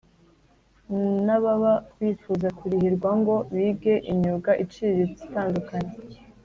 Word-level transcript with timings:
n 1.25 1.27
ababa 1.37 1.73
bifuza 1.99 2.47
kurihirwa 2.57 3.09
ngo 3.19 3.35
bige 3.53 3.93
imyuga 4.11 4.51
iciriritse 4.63 5.21
itandukanye 5.29 5.93